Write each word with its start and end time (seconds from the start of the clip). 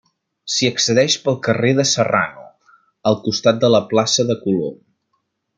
S'hi 0.53 0.69
accedeix 0.69 1.17
pel 1.25 1.37
carrer 1.49 1.73
de 1.81 1.85
Serrano, 1.91 2.47
al 3.13 3.21
costat 3.29 3.63
de 3.67 3.73
la 3.77 3.85
plaça 3.93 4.29
de 4.31 4.41
Colom. 4.47 4.85